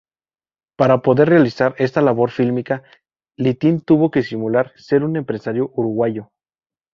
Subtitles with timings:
[0.79, 2.81] Para poder realizar esta labor fílmica,
[3.37, 6.31] Littín tuvo que simular ser un empresario uruguayo.